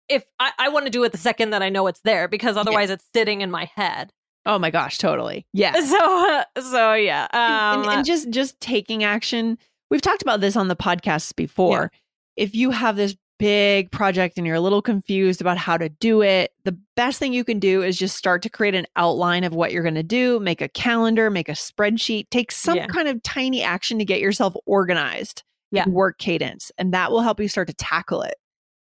if 0.10 0.26
i, 0.38 0.52
I 0.60 0.68
want 0.68 0.84
to 0.86 0.92
do 0.92 1.02
it 1.06 1.14
the 1.14 1.18
second 1.18 1.52
that 1.52 1.62
i 1.64 1.70
know 1.70 1.88
it's 1.88 2.02
there 2.02 2.28
because 2.28 2.58
otherwise 2.58 2.90
it's 2.90 3.06
sitting 3.16 3.40
in 3.40 3.50
my 3.50 3.72
head 3.74 4.12
oh 4.46 4.58
my 4.60 4.72
gosh, 4.72 4.98
totally. 4.98 5.46
Yeah. 5.54 5.74
so 5.82 6.44
so 6.62 6.94
yeah 6.94 7.28
um 7.34 7.84
and, 7.84 7.92
and 7.92 8.06
just 8.06 8.30
just 8.30 8.60
taking 8.60 9.04
action 9.04 9.58
we've 9.90 10.02
talked 10.02 10.22
about 10.22 10.42
this 10.42 10.56
on 10.56 10.68
the 10.68 10.76
podcast 10.76 11.36
before 11.36 11.92
if 12.38 12.56
you 12.56 12.72
have 12.72 12.96
this 12.96 13.16
big 13.40 13.90
project 13.92 14.38
and 14.38 14.46
you're 14.46 14.56
a 14.56 14.60
little 14.62 14.84
confused 14.84 15.42
about 15.42 15.58
how 15.58 15.76
to 15.76 15.90
do 15.90 16.22
it 16.22 16.52
the 16.64 16.78
best 16.96 17.18
thing 17.18 17.34
you 17.34 17.44
can 17.44 17.58
do 17.58 17.82
is 17.82 17.98
just 17.98 18.16
start 18.16 18.44
to 18.44 18.50
create 18.50 18.76
an 18.76 18.86
outline 18.96 19.44
of 19.44 19.56
what 19.56 19.72
you're 19.72 19.82
going 19.82 19.96
to 19.96 20.04
do 20.04 20.40
make 20.40 20.62
a 20.62 20.68
calendar 20.70 21.32
make 21.32 21.50
a 21.50 21.54
spreadsheet 21.54 22.30
take 22.30 22.52
some 22.52 22.78
Yeah. 22.78 22.86
kind 22.88 23.08
of 23.08 23.22
tiny 23.24 23.64
action 23.64 23.98
to 23.98 24.06
get 24.06 24.20
yourself 24.22 24.56
organized 24.68 25.42
Yeah. 25.72 25.90
work 25.90 26.20
cadence 26.20 26.72
and 26.78 26.94
that 26.94 27.12
will 27.12 27.22
help 27.22 27.40
you 27.40 27.48
start 27.48 27.68
to 27.70 27.74
tackle 27.74 28.22
it 28.22 28.36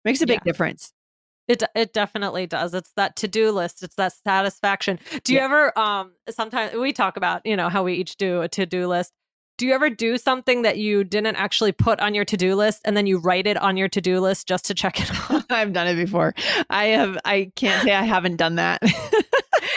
makes 0.04 0.20
a 0.20 0.26
big 0.26 0.40
Yeah. 0.44 0.52
difference 0.52 0.92
It 1.50 1.62
it 1.74 1.92
definitely 1.92 2.46
does. 2.46 2.74
It's 2.74 2.92
that 2.96 3.16
to 3.16 3.28
do 3.28 3.50
list. 3.50 3.82
It's 3.82 3.96
that 3.96 4.12
satisfaction. 4.12 4.98
Do 5.24 5.32
you 5.32 5.38
Yeah. 5.40 5.44
ever 5.46 5.78
um 5.78 6.12
sometimes 6.30 6.74
we 6.74 6.92
talk 6.92 7.16
about 7.16 7.44
you 7.44 7.56
know 7.56 7.68
how 7.68 7.82
we 7.82 7.94
each 7.94 8.16
do 8.16 8.42
a 8.42 8.48
to 8.48 8.66
do 8.66 8.86
list. 8.86 9.12
Do 9.58 9.66
you 9.66 9.74
ever 9.74 9.90
do 9.90 10.16
something 10.16 10.62
that 10.62 10.78
you 10.78 11.04
didn't 11.04 11.36
actually 11.36 11.72
put 11.72 12.00
on 12.00 12.14
your 12.14 12.24
to 12.24 12.36
do 12.36 12.54
list 12.54 12.80
and 12.86 12.96
then 12.96 13.06
you 13.06 13.18
write 13.18 13.46
it 13.46 13.58
on 13.58 13.76
your 13.76 13.88
to 13.88 14.00
do 14.00 14.18
list 14.20 14.48
just 14.48 14.64
to 14.66 14.74
check 14.74 15.00
it 15.00 15.10
off? 15.30 15.44
I've 15.50 15.72
done 15.74 15.86
it 15.88 15.96
before. 15.96 16.34
I 16.70 16.86
have. 16.86 17.18
I 17.24 17.52
can't 17.56 17.82
say 17.82 17.92
I 17.94 18.04
haven't 18.04 18.36
done 18.36 18.54
that. 18.56 18.80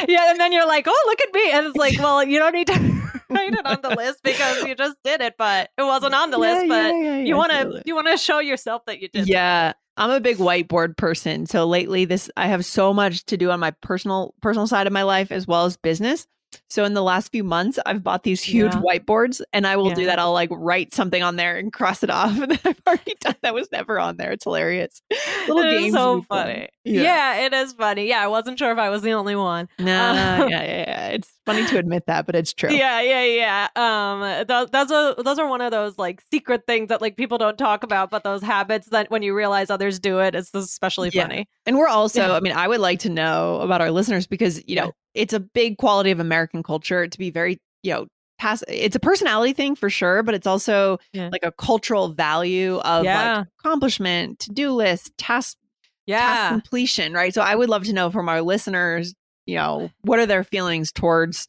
yeah, 0.07 0.31
and 0.31 0.39
then 0.39 0.51
you're 0.51 0.67
like, 0.67 0.85
oh 0.87 1.03
look 1.07 1.21
at 1.21 1.33
me, 1.33 1.51
and 1.51 1.67
it's 1.67 1.75
like, 1.75 1.97
well, 1.99 2.23
you 2.23 2.39
don't 2.39 2.53
need 2.53 2.67
to 2.67 2.73
write 3.29 3.53
it 3.53 3.65
on 3.65 3.79
the 3.81 3.89
list 3.89 4.21
because 4.23 4.63
you 4.65 4.75
just 4.75 4.95
did 5.03 5.21
it, 5.21 5.35
but 5.37 5.69
it 5.77 5.83
wasn't 5.83 6.13
on 6.13 6.31
the 6.31 6.39
Yeah, 6.39 6.53
list. 6.53 6.67
But 6.69 6.95
yeah, 6.95 7.17
you 7.19 7.35
want 7.35 7.51
to 7.51 7.81
you 7.85 7.95
want 7.95 8.07
to 8.07 8.17
show 8.17 8.39
yourself 8.39 8.83
that 8.87 9.01
you 9.01 9.09
did. 9.09 9.27
Yeah. 9.27 9.73
I'm 9.95 10.09
a 10.09 10.19
big 10.19 10.37
whiteboard 10.37 10.97
person. 10.97 11.45
So 11.45 11.67
lately 11.67 12.05
this 12.05 12.29
I 12.35 12.47
have 12.47 12.65
so 12.65 12.93
much 12.95 13.25
to 13.25 13.37
do 13.37 13.51
on 13.51 13.59
my 13.59 13.71
personal 13.81 14.33
personal 14.41 14.65
side 14.65 14.87
of 14.87 14.93
my 14.93 15.03
life 15.03 15.31
as 15.31 15.45
well 15.45 15.65
as 15.65 15.77
business. 15.77 16.25
So 16.69 16.83
in 16.85 16.93
the 16.93 17.03
last 17.03 17.31
few 17.31 17.43
months 17.43 17.79
I've 17.85 18.03
bought 18.03 18.23
these 18.23 18.41
huge 18.41 18.73
Yeah. 18.73 18.81
whiteboards 18.81 19.41
and 19.53 19.65
I 19.67 19.75
will 19.77 19.91
do 19.91 20.05
that. 20.05 20.19
I'll 20.19 20.33
like 20.33 20.49
write 20.51 20.93
something 20.93 21.21
on 21.23 21.35
there 21.35 21.57
and 21.57 21.71
cross 21.71 22.03
it 22.03 22.09
off 22.09 22.37
and 22.41 22.51
then 22.51 22.59
I've 22.65 22.81
already 22.87 23.15
done 23.19 23.35
that 23.41 23.53
was 23.53 23.71
never 23.71 23.99
on 23.99 24.17
there. 24.17 24.31
It's 24.31 24.43
hilarious. 24.43 25.01
Little 25.47 25.59
It 25.63 25.79
games 25.81 25.93
so 25.93 26.21
funny. 26.23 26.69
Yeah. 26.83 27.01
Yeah. 27.03 27.45
it 27.45 27.53
is 27.53 27.73
funny. 27.73 28.07
Yeah, 28.07 28.23
I 28.23 28.27
wasn't 28.27 28.59
sure 28.59 28.71
if 28.71 28.77
I 28.77 28.89
was 28.89 29.01
the 29.01 29.11
only 29.13 29.35
one. 29.35 29.67
No, 29.79 29.85
yeah, 29.85 30.39
Um, 30.43 30.49
yeah, 30.49 30.63
yeah. 30.63 31.07
It's 31.09 31.31
funny 31.45 31.63
to 31.65 31.77
admit 31.77 32.05
that, 32.07 32.25
but 32.25 32.35
it's 32.35 32.53
true. 32.53 32.75
Yeah, 32.75 33.01
yeah, 33.01 33.23
yeah. 33.23 33.67
Um, 33.75 34.45
those 34.47 34.69
those 34.71 34.91
are 34.91 35.15
those 35.21 35.39
are 35.39 35.47
one 35.47 35.61
of 35.61 35.71
those 35.71 35.97
like 35.97 36.21
secret 36.31 36.63
things 36.67 36.89
that 36.89 37.01
like 37.01 37.17
people 37.17 37.37
don't 37.37 37.57
talk 37.57 37.83
about, 37.83 38.09
but 38.09 38.23
those 38.23 38.41
habits 38.41 38.87
that 38.87 39.09
when 39.11 39.23
you 39.23 39.35
realize 39.35 39.69
others 39.69 39.99
do 39.99 40.19
it, 40.19 40.35
it's 40.35 40.53
especially 40.53 41.09
Yeah. 41.11 41.23
funny. 41.23 41.47
And 41.65 41.77
we're 41.77 41.87
also, 41.87 42.21
Yeah. 42.21 42.33
I 42.33 42.39
mean, 42.39 42.53
I 42.53 42.67
would 42.67 42.79
like 42.79 42.99
to 42.99 43.09
know 43.09 43.59
about 43.61 43.81
our 43.81 43.91
listeners 43.91 44.27
because, 44.27 44.61
you 44.67 44.75
know, 44.75 44.91
it's 45.13 45.33
a 45.33 45.39
big 45.39 45.77
quality 45.77 46.11
of 46.11 46.19
American 46.19 46.63
culture 46.63 47.07
to 47.07 47.17
be 47.17 47.29
very, 47.29 47.59
you 47.83 47.93
know, 47.93 48.07
pass 48.39 48.63
it's 48.67 48.95
a 48.95 48.99
personality 48.99 49.53
thing 49.53 49.75
for 49.75 49.89
sure, 49.89 50.23
but 50.23 50.33
it's 50.33 50.47
also 50.47 50.97
Yeah. 51.13 51.29
like 51.31 51.43
a 51.43 51.51
cultural 51.51 52.09
value 52.09 52.77
of 52.79 53.05
like 53.05 53.45
accomplishment, 53.59 54.39
to-do 54.39 54.71
list, 54.71 55.11
task, 55.17 55.57
task 55.57 56.41
Yeah, 56.41 56.49
completion, 56.49 57.13
right? 57.13 57.33
So 57.33 57.41
I 57.41 57.55
would 57.55 57.69
love 57.69 57.83
to 57.85 57.93
know 57.93 58.09
from 58.11 58.27
our 58.29 58.41
listeners, 58.41 59.13
you 59.45 59.55
know, 59.55 59.89
what 60.01 60.19
are 60.19 60.25
their 60.25 60.43
feelings 60.43 60.91
towards 60.91 61.47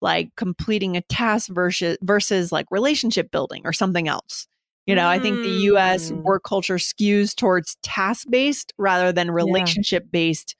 like 0.00 0.30
completing 0.36 0.96
a 0.96 1.00
task 1.02 1.48
versus 1.50 1.96
versus 2.02 2.50
like 2.50 2.66
relationship 2.70 3.30
building 3.30 3.62
or 3.64 3.72
something 3.72 4.08
else. 4.08 4.46
You 4.84 4.96
know, 4.96 5.06
I 5.06 5.20
think 5.20 5.42
the 5.42 5.48
US 5.70 6.10
Mm. 6.10 6.22
work 6.24 6.42
culture 6.42 6.74
skews 6.74 7.36
towards 7.36 7.76
task 7.84 8.26
based 8.28 8.72
rather 8.78 9.12
than 9.12 9.30
relationship 9.30 10.06
based 10.10 10.56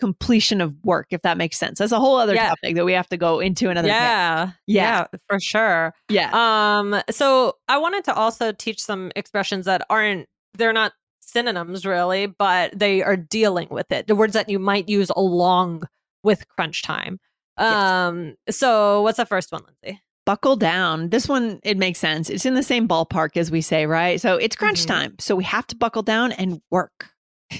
completion 0.00 0.60
of 0.60 0.74
work, 0.82 1.06
if 1.10 1.22
that 1.22 1.36
makes 1.36 1.56
sense. 1.56 1.78
That's 1.78 1.92
a 1.92 2.00
whole 2.00 2.16
other 2.16 2.34
Yeah. 2.34 2.48
topic 2.48 2.74
that 2.74 2.84
we 2.84 2.94
have 2.94 3.08
to 3.10 3.16
go 3.16 3.38
into 3.38 3.70
another 3.70 3.86
yeah, 3.88 4.52
Yeah. 4.66 5.06
yeah, 5.12 5.18
for 5.28 5.38
sure. 5.38 5.94
Yeah. 6.08 6.30
Um, 6.32 7.00
so 7.10 7.54
I 7.68 7.78
wanted 7.78 8.02
to 8.04 8.14
also 8.14 8.50
teach 8.50 8.80
some 8.82 9.12
expressions 9.14 9.66
that 9.66 9.86
aren't 9.88 10.26
they're 10.54 10.72
not 10.72 10.94
synonyms 11.20 11.86
really, 11.86 12.26
but 12.26 12.76
they 12.76 13.02
are 13.04 13.16
dealing 13.16 13.68
with 13.70 13.92
it. 13.92 14.08
The 14.08 14.16
words 14.16 14.32
that 14.32 14.48
you 14.48 14.58
might 14.58 14.88
use 14.88 15.10
along 15.14 15.84
with 16.22 16.46
crunch 16.48 16.82
time. 16.82 17.18
Yes. 17.58 17.74
Um, 17.74 18.34
so 18.48 19.02
what's 19.02 19.16
the 19.18 19.26
first 19.26 19.52
one, 19.52 19.62
Lindsay? 19.82 20.00
Buckle 20.26 20.56
down. 20.56 21.10
This 21.10 21.28
one, 21.28 21.60
it 21.62 21.76
makes 21.78 21.98
sense. 21.98 22.30
It's 22.30 22.46
in 22.46 22.54
the 22.54 22.62
same 22.62 22.86
ballpark 22.86 23.36
as 23.36 23.50
we 23.50 23.60
say, 23.60 23.86
right? 23.86 24.20
So 24.20 24.36
it's 24.36 24.54
crunch 24.56 24.82
Mhm. 24.84 24.86
time. 24.86 25.14
So 25.18 25.34
we 25.34 25.44
have 25.44 25.66
to 25.68 25.76
buckle 25.76 26.02
down 26.02 26.32
and 26.32 26.60
work. 26.70 27.10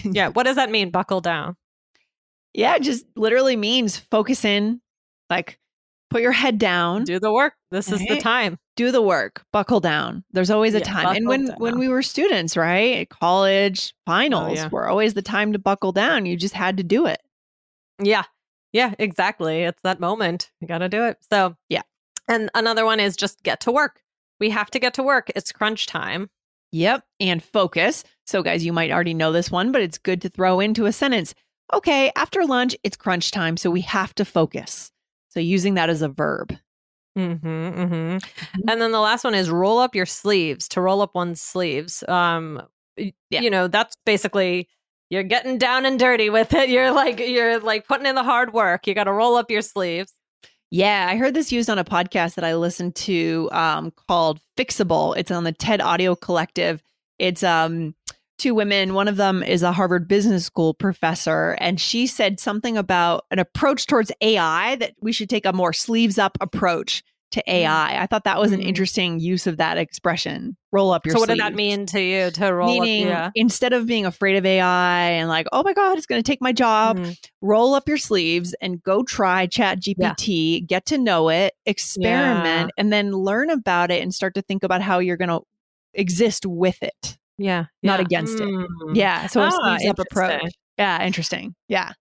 Yeah, 0.05 0.29
what 0.33 0.45
does 0.45 0.57
that 0.57 0.71
mean? 0.71 0.90
Buckle 0.90 1.21
down. 1.21 1.57
Yeah, 2.55 2.76
it 2.76 2.83
just 2.83 3.05
literally 3.17 3.57
means 3.57 3.97
focus 3.97 4.45
in, 4.45 4.81
like 5.29 5.59
put 6.11 6.23
your 6.23 6.33
head 6.33 6.59
down, 6.59 7.05
do, 7.05 7.19
the 7.21 7.33
work. 7.33 7.55
This 7.71 7.90
is 7.93 8.00
the 8.00 8.19
time. 8.19 8.59
Do 8.76 8.90
the 8.90 9.02
work, 9.02 9.45
buckle 9.52 9.79
down. 9.81 10.25
There's 10.33 10.50
always 10.50 10.75
a 10.75 10.79
Yeah, 10.79 10.85
time. 10.85 11.17
And 11.17 11.29
when 11.29 11.47
down. 11.47 11.57
when 11.59 11.79
we 11.79 11.88
were 11.88 12.02
students, 12.02 12.57
right? 12.57 13.09
College, 13.11 13.95
finals 14.07 14.57
yeah. 14.59 14.69
were 14.71 14.88
always 14.88 15.14
the 15.14 15.23
time 15.23 15.52
to 15.52 15.59
buckle 15.59 15.93
down. 15.93 16.26
You 16.26 16.37
just 16.37 16.55
had 16.55 16.76
to 16.79 16.83
do 16.83 17.07
it. 17.07 17.21
Yeah. 18.02 18.25
Yeah, 18.72 18.94
exactly. 18.98 19.62
It's 19.62 19.82
that 19.82 20.00
moment. 20.00 20.50
You 20.60 20.68
got 20.68 20.78
to 20.78 20.88
do 20.88 21.04
it. 21.04 21.18
So, 21.30 21.56
Yeah. 21.68 21.82
And 22.28 22.50
another 22.54 22.84
one 22.84 23.00
is 23.00 23.16
just 23.16 23.42
get 23.42 23.60
to 23.62 23.72
work. 23.72 24.02
We 24.38 24.50
have 24.50 24.70
to 24.70 24.78
get 24.78 24.94
to 24.94 25.02
work. 25.02 25.30
It's 25.34 25.50
crunch 25.52 25.86
time. 25.86 26.30
Yep. 26.72 27.04
And 27.18 27.42
focus. 27.42 28.04
So, 28.24 28.42
guys, 28.42 28.64
you 28.64 28.72
might 28.72 28.92
already 28.92 29.14
know 29.14 29.32
this 29.32 29.50
one, 29.50 29.72
but 29.72 29.82
it's 29.82 29.98
good 29.98 30.22
to 30.22 30.28
throw 30.28 30.60
into 30.60 30.86
a 30.86 30.92
sentence. 30.92 31.34
Okay, 31.72 32.12
after 32.16 32.44
lunch, 32.46 32.76
it's 32.84 32.96
crunch 32.96 33.30
time. 33.30 33.56
So 33.56 33.70
we 33.70 33.80
have 33.82 34.14
to 34.16 34.24
focus. 34.24 34.90
So 35.28 35.40
using 35.40 35.74
that 35.74 35.90
as 35.90 36.02
a 36.02 36.08
verb. 36.08 36.56
Mm-hmm, 37.18 37.46
mm-hmm. 37.46 38.18
And 38.68 38.80
then 38.80 38.92
the 38.92 39.00
last 39.00 39.24
one 39.24 39.34
is 39.34 39.50
roll 39.50 39.78
up 39.78 39.94
your 39.94 40.06
sleeves, 40.06 40.68
to 40.68 40.80
roll 40.80 41.02
up 41.02 41.14
one's 41.14 41.40
sleeves. 41.40 42.02
Um, 42.08 42.62
Yeah. 42.96 43.40
You 43.40 43.50
know, 43.50 43.68
that's 43.68 43.96
basically 44.04 44.68
you're 45.11 45.25
getting 45.25 45.59
down 45.59 45.85
and 45.85 45.99
dirty 45.99 46.31
with 46.31 46.55
it. 46.55 46.71
You're 46.71 46.93
like, 46.93 47.19
you're 47.19 47.59
like 47.59 47.87
putting 47.87 48.07
in 48.07 48.14
the 48.14 48.23
hard 48.23 48.52
work. 48.52 48.87
You 48.87 48.95
got 48.95 49.05
to 49.05 49.12
roll 49.12 49.37
up 49.37 49.50
your 49.50 49.62
sleeves. 49.62 50.14
Yeah, 50.71 51.09
I 51.11 51.17
heard 51.17 51.35
this 51.35 51.50
used 51.50 51.69
on 51.69 51.81
a 51.81 51.85
podcast 51.85 52.37
that 52.37 52.45
I 52.45 52.55
listened 52.55 52.95
to 52.95 53.49
um, 53.50 53.93
called 54.09 54.38
Fixable. 54.57 55.17
It's 55.17 55.33
on 55.33 55.43
the 55.43 55.52
TED 55.52 55.81
Audio 55.81 56.14
Collective. 56.14 56.81
It's 57.19 57.43
um, 57.43 57.97
two 58.38 58.55
women. 58.55 58.95
One 58.95 59.09
of 59.09 59.17
them 59.17 59.43
is 59.43 59.64
a 59.64 59.73
Harvard 59.73 60.07
Business 60.07 60.47
School 60.47 60.73
professor, 60.73 61.57
and 61.61 61.81
she 61.81 62.07
said 62.07 62.38
something 62.38 62.76
about 62.76 63.25
an 63.33 63.40
approach 63.40 63.87
towards 63.87 64.12
AI 64.21 64.76
that 64.76 64.95
we 65.00 65.11
should 65.11 65.29
take 65.29 65.45
a 65.45 65.52
more 65.52 65.73
sleeves 65.73 66.19
up 66.19 66.38
approach 66.40 67.02
to 67.32 67.42
AI. 67.50 68.02
I 68.02 68.06
thought 68.06 68.25
that 68.25 68.38
was 68.40 68.52
an 68.52 68.60
Mm. 68.60 68.64
interesting 68.66 69.20
use 69.20 69.46
of 69.46 69.56
that 69.58 69.78
expression. 69.78 70.56
Roll 70.72 70.90
up 70.92 71.04
your 71.06 71.12
sleeves. 71.12 71.18
so, 71.18 71.20
what 71.22 71.34
did 71.34 71.40
that 71.40 71.54
mean 71.54 71.87
to 71.87 72.00
you 72.00 72.30
to 72.32 72.52
roll 72.54 72.80
Meaning, 72.80 73.08
up? 73.08 73.10
Yeah. 73.10 73.30
instead 73.34 73.72
of 73.72 73.87
being 73.87 74.06
afraid 74.06 74.37
of 74.37 74.44
AI 74.46 75.00
and 75.10 75.28
like, 75.28 75.46
oh 75.52 75.62
my 75.62 75.72
God, 75.72 75.96
it's 75.99 76.06
going 76.06 76.22
to 76.22 76.26
take 76.28 76.40
my 76.40 76.52
job, 76.52 76.99
Mhm. 76.99 77.16
roll 77.40 77.75
up 77.75 77.88
your 77.88 77.99
sleeves 77.99 78.54
and 78.60 78.82
go 78.82 79.02
try 79.02 79.46
Chat 79.46 79.80
GPT, 79.80 80.60
get 80.66 80.87
to 80.87 80.99
know 80.99 81.28
it, 81.28 81.54
experiment, 81.66 82.70
and 82.76 82.92
then 82.92 83.12
learn 83.12 83.50
about 83.50 83.90
it 83.90 84.02
and 84.02 84.14
start 84.14 84.34
to 84.34 84.42
think 84.42 84.62
about 84.62 84.82
how 84.82 84.99
you're 84.99 85.16
going 85.16 85.28
to 85.28 85.40
exist 85.94 86.46
with 86.46 86.82
it, 86.82 87.18
Yeah. 87.38 87.66
not 87.82 87.99
yeah. 88.00 88.04
against 88.04 88.40
it. 88.40 88.49
Mm. 88.49 88.66
Yeah. 88.94 89.26
So 89.26 89.40
a 89.42 89.46
Ah, 89.52 89.76
sleeves 89.76 89.90
up 89.90 89.99
approach. 89.99 90.52
Yeah. 90.78 91.04
Interesting. 91.04 91.54
Yeah. 91.68 91.92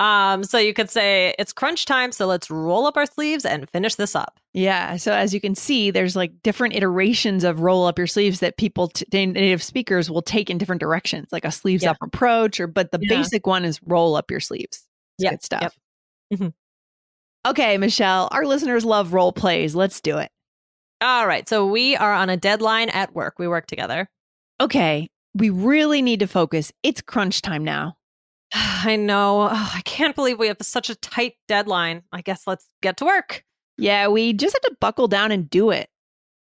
Um, 0.00 0.42
so 0.42 0.58
you 0.58 0.74
could 0.74 0.90
say 0.90 1.34
it's 1.38 1.52
crunch 1.52 1.84
time, 1.84 2.10
so 2.10 2.26
let's 2.26 2.50
roll 2.50 2.86
up 2.86 2.96
our 2.96 3.06
sleeves 3.06 3.44
and 3.44 3.70
finish 3.70 3.94
this 3.94 4.16
up. 4.16 4.40
Yeah. 4.52 4.96
So 4.96 5.12
as 5.12 5.32
you 5.32 5.40
can 5.40 5.54
see, 5.54 5.90
there's 5.92 6.16
like 6.16 6.32
different 6.42 6.74
iterations 6.74 7.44
of 7.44 7.60
roll 7.60 7.86
up 7.86 7.96
your 7.96 8.08
sleeves 8.08 8.40
that 8.40 8.56
people, 8.56 8.88
t- 8.88 9.04
native 9.12 9.62
speakers 9.62 10.10
will 10.10 10.20
take 10.22 10.50
in 10.50 10.58
different 10.58 10.80
directions, 10.80 11.28
like 11.30 11.44
a 11.44 11.52
sleeves 11.52 11.84
Yeah. 11.84 11.92
up 11.92 11.98
approach, 12.02 12.58
or 12.58 12.66
but 12.66 12.90
the 12.90 12.98
Yeah. 13.02 13.16
basic 13.18 13.46
one 13.46 13.64
is 13.64 13.78
roll 13.86 14.16
up 14.16 14.30
your 14.32 14.40
sleeves. 14.40 14.82
It's 15.18 15.24
Yep, 15.24 15.30
good 15.32 15.42
stuff. 15.44 15.62
yep. 16.30 16.40
Mhm. 16.40 16.52
Okay, 17.46 17.78
Michelle, 17.78 18.28
our 18.32 18.46
listeners 18.46 18.84
love 18.84 19.12
role 19.12 19.32
plays. 19.32 19.74
Let's 19.76 20.00
do 20.00 20.18
it. 20.18 20.30
All 21.02 21.26
right. 21.26 21.48
So 21.48 21.66
we 21.66 21.94
are 21.96 22.12
on 22.14 22.30
a 22.30 22.36
deadline 22.36 22.88
at 22.88 23.14
work. 23.14 23.38
We 23.38 23.46
work 23.46 23.66
together. 23.66 24.08
Okay, 24.60 25.08
we 25.34 25.50
really 25.50 26.02
need 26.02 26.20
to 26.20 26.26
focus. 26.26 26.72
It's 26.82 27.00
crunch 27.00 27.42
time 27.42 27.62
now. 27.62 27.96
I 28.86 28.96
know. 28.96 29.42
Oh, 29.50 29.70
I 29.74 29.80
can't 29.84 30.14
believe 30.14 30.38
we 30.38 30.46
have 30.48 30.58
such 30.62 30.88
a 30.90 30.94
tight 30.94 31.34
deadline. 31.48 32.02
I 32.12 32.20
guess 32.22 32.46
let's 32.46 32.66
get 32.82 32.96
to 32.98 33.04
work. 33.04 33.44
Yeah, 33.76 34.08
we 34.08 34.32
just 34.32 34.54
have 34.54 34.62
to 34.62 34.76
buckle 34.80 35.08
down 35.08 35.32
and 35.32 35.50
do 35.50 35.70
it. 35.70 35.88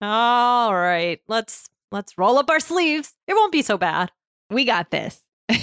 All 0.01 0.75
right. 0.75 1.21
Let's 1.27 1.69
let's 1.91 2.17
roll 2.17 2.37
up 2.37 2.49
our 2.49 2.59
sleeves. 2.59 3.13
It 3.27 3.33
won't 3.33 3.51
be 3.53 3.61
so 3.61 3.77
bad. 3.77 4.11
We 4.49 4.65
got 4.65 4.91
this. 4.91 5.21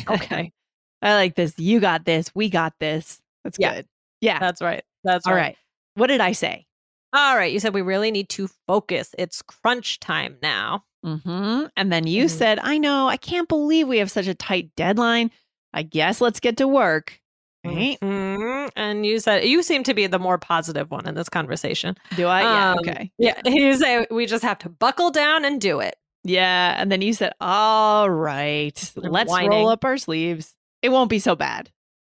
Okay. 0.08 0.52
I 1.02 1.14
like 1.14 1.34
this. 1.34 1.58
You 1.58 1.80
got 1.80 2.04
this. 2.06 2.34
We 2.34 2.48
got 2.48 2.72
this. 2.80 3.20
That's 3.44 3.58
Yeah. 3.60 3.74
good. 3.74 3.86
Yeah. 4.20 4.38
That's 4.38 4.62
right. 4.62 4.82
That's 5.04 5.26
All 5.26 5.34
right. 5.34 5.40
right. 5.40 5.56
What 5.94 6.06
did 6.06 6.20
I 6.20 6.32
say? 6.32 6.66
All 7.12 7.36
right. 7.36 7.52
You 7.52 7.60
said 7.60 7.74
we 7.74 7.82
really 7.82 8.10
need 8.10 8.30
to 8.30 8.48
focus. 8.66 9.14
It's 9.18 9.42
crunch 9.42 10.00
time 10.00 10.38
now. 10.42 10.84
Mm-hmm. 11.04 11.64
And 11.76 11.92
then 11.92 12.06
you 12.06 12.24
Mhm. 12.26 12.30
said, 12.30 12.58
I 12.62 12.78
know, 12.78 13.08
I 13.08 13.16
can't 13.16 13.48
believe 13.48 13.88
we 13.88 13.98
have 13.98 14.10
such 14.10 14.28
a 14.28 14.34
tight 14.34 14.70
deadline. 14.76 15.30
I 15.72 15.82
guess 15.82 16.20
let's 16.20 16.40
get 16.40 16.56
to 16.58 16.68
work. 16.68 17.18
Right? 17.64 17.96
Mhm. 18.00 18.70
And 18.74 19.06
you 19.06 19.20
said 19.20 19.44
you 19.44 19.62
seem 19.62 19.84
to 19.84 19.94
be 19.94 20.06
the 20.08 20.18
more 20.18 20.36
positive 20.36 20.90
one 20.90 21.06
in 21.06 21.14
this 21.14 21.28
conversation. 21.28 21.96
Do 22.16 22.26
I? 22.26 22.42
Yeah. 22.42 22.70
Um, 22.72 22.78
okay. 22.80 23.10
Yeah. 23.18 23.40
You 23.44 23.76
say 23.76 24.06
we 24.10 24.26
just 24.26 24.42
have 24.42 24.58
to 24.58 24.68
buckle 24.68 25.10
down 25.10 25.44
and 25.44 25.60
do 25.60 25.78
it. 25.80 25.94
Yeah. 26.24 26.74
And 26.76 26.90
then 26.90 27.02
you 27.02 27.12
said, 27.14 27.32
all 27.40 28.10
right, 28.10 28.92
let's 28.96 29.30
whining. 29.30 29.50
roll 29.50 29.68
up 29.68 29.84
our 29.84 29.96
sleeves. 29.96 30.54
It 30.82 30.88
won't 30.90 31.10
be 31.10 31.18
so 31.20 31.36
bad. 31.36 31.70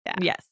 Yeah. 0.06 0.16
Yes. 0.22 0.46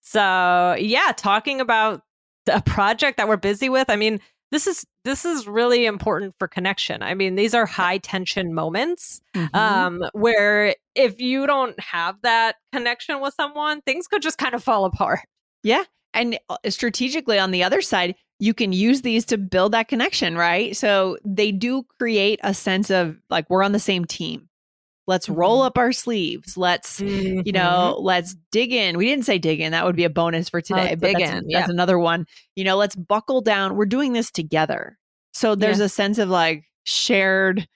So, 0.00 0.76
yeah, 0.78 1.12
talking 1.16 1.60
about 1.60 2.02
a 2.48 2.62
project 2.62 3.16
that 3.16 3.26
we're 3.26 3.36
busy 3.36 3.68
with. 3.68 3.90
I 3.90 3.96
mean, 3.96 4.20
this 4.54 4.66
is 4.66 4.86
this 5.04 5.24
is 5.24 5.46
really 5.46 5.84
important 5.84 6.34
for 6.38 6.48
connection. 6.48 7.02
I 7.02 7.14
mean, 7.14 7.34
these 7.34 7.52
are 7.54 7.66
high 7.66 7.98
tension 7.98 8.54
moments 8.54 9.20
Mhm. 9.34 9.54
um, 9.54 10.02
where 10.12 10.74
if 10.94 11.20
you 11.20 11.46
don't 11.46 11.78
have 11.80 12.16
that 12.22 12.56
connection 12.72 13.20
with 13.20 13.34
someone, 13.34 13.82
things 13.82 14.06
could 14.06 14.22
just 14.22 14.38
kind 14.38 14.54
of 14.54 14.62
fall 14.64 14.84
apart. 14.84 15.20
Yeah, 15.62 15.84
and 16.14 16.38
uh, 16.48 16.56
strategically 16.68 17.38
on 17.38 17.50
the 17.50 17.62
other 17.64 17.82
side, 17.82 18.14
you 18.38 18.54
can 18.54 18.72
use 18.72 19.02
these 19.02 19.24
to 19.26 19.38
build 19.38 19.72
that 19.72 19.88
connection, 19.88 20.36
right? 20.36 20.76
So 20.76 21.18
they 21.24 21.52
do 21.52 21.84
create 21.98 22.40
a 22.42 22.54
sense 22.54 22.90
of 22.90 23.16
like 23.30 23.48
we're 23.50 23.62
on 23.62 23.72
the 23.72 23.78
same 23.78 24.04
team. 24.04 24.48
Let's 25.06 25.28
roll 25.28 25.60
Mhm. 25.62 25.66
up 25.66 25.78
our 25.78 25.92
sleeves. 25.92 26.56
Let's 26.56 27.00
you 27.00 27.42
Mhm. 27.42 27.52
know, 27.52 27.98
let's 28.00 28.34
dig 28.50 28.72
in. 28.72 28.96
We 28.96 29.06
didn't 29.06 29.26
say 29.26 29.38
dig 29.38 29.60
in. 29.60 29.72
That 29.72 29.84
would 29.84 29.96
be 29.96 30.04
a 30.04 30.10
bonus 30.10 30.48
for 30.48 30.60
today. 30.60 30.92
Oh, 30.92 30.94
dig 30.94 31.18
that's, 31.18 31.30
in, 31.30 31.34
that's 31.50 31.68
yeah. 31.68 31.70
another 31.70 31.98
one. 31.98 32.26
You 32.56 32.64
know, 32.64 32.76
let's 32.76 32.96
buckle 32.96 33.40
down. 33.40 33.76
We're 33.76 33.84
doing 33.86 34.12
this 34.14 34.30
together. 34.30 34.98
So 35.32 35.54
there's 35.54 35.80
a 35.80 35.88
sense 35.88 36.18
of 36.18 36.28
like 36.28 36.64
shared 36.84 37.66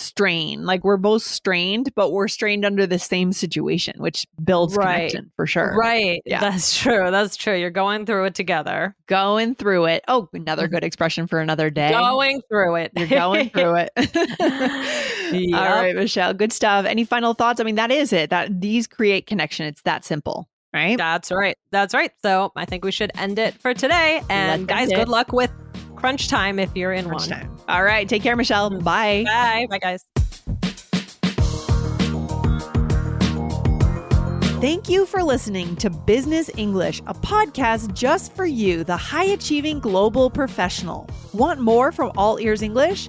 strain. 0.00 0.64
Like 0.64 0.84
we're 0.84 0.96
both 0.96 1.22
strained, 1.22 1.92
but 1.94 2.10
we're 2.10 2.28
strained 2.28 2.64
under 2.64 2.86
the 2.86 2.98
same 2.98 3.32
situation, 3.32 3.94
which 3.98 4.26
builds 4.42 4.76
Right. 4.76 5.10
connection 5.10 5.30
for 5.36 5.46
sure. 5.46 5.76
Right. 5.78 6.22
Yeah. 6.24 6.40
That's 6.40 6.76
true. 6.76 7.10
That's 7.10 7.36
true. 7.36 7.56
You're 7.56 7.70
going 7.70 8.06
through 8.06 8.24
it 8.24 8.34
together. 8.34 8.96
Going 9.06 9.54
through 9.54 9.86
it. 9.86 10.04
Oh, 10.08 10.28
another 10.32 10.64
mm-hmm. 10.64 10.74
good 10.74 10.84
expression 10.84 11.26
for 11.26 11.40
another 11.40 11.70
day. 11.70 11.90
Going 11.90 12.40
through 12.48 12.76
it. 12.76 12.92
You're 12.96 13.08
going 13.08 13.50
through 13.50 13.86
it. 13.86 13.90
Yep. 15.30 15.60
All 15.60 15.82
right, 15.82 15.94
Michelle. 15.94 16.34
Good 16.34 16.52
stuff. 16.52 16.86
Any 16.86 17.04
final 17.04 17.34
thoughts? 17.34 17.60
I 17.60 17.64
mean, 17.64 17.76
that 17.76 17.90
is 17.90 18.12
it. 18.12 18.30
That 18.30 18.60
these 18.60 18.86
create 18.86 19.26
connection. 19.26 19.66
It's 19.66 19.82
that 19.82 20.04
simple, 20.04 20.48
right? 20.74 20.96
That's 20.98 21.30
right. 21.30 21.56
That's 21.70 21.94
right. 21.94 22.10
So 22.22 22.52
I 22.56 22.64
think 22.64 22.84
we 22.84 22.90
should 22.90 23.12
end 23.14 23.38
it 23.38 23.54
for 23.54 23.72
today. 23.74 24.22
And 24.28 24.62
Let's 24.62 24.90
guys, 24.90 24.98
good 24.98 25.08
luck 25.08 25.32
with 25.32 25.52
crunch 26.00 26.28
time 26.28 26.58
if 26.58 26.74
you're 26.74 26.92
in 26.92 27.06
Crunch 27.06 27.28
one. 27.28 27.40
time. 27.40 27.56
All 27.68 27.82
right. 27.82 28.08
Take 28.08 28.22
care, 28.22 28.36
Michelle. 28.36 28.70
Bye. 28.70 29.24
Bye. 29.26 29.66
Bye, 29.68 29.78
guys. 29.78 30.04
Thank 34.60 34.90
you 34.90 35.06
for 35.06 35.22
listening 35.22 35.74
to 35.76 35.88
Business 35.88 36.50
English, 36.58 37.00
a 37.06 37.14
podcast 37.14 37.94
just 37.94 38.34
for 38.34 38.44
you, 38.44 38.84
the 38.84 38.96
high 38.96 39.24
achieving 39.24 39.80
global 39.80 40.28
professional. 40.28 41.08
Want 41.32 41.60
more 41.60 41.92
from 41.92 42.12
All 42.18 42.38
Ears 42.38 42.60
English? 42.60 43.08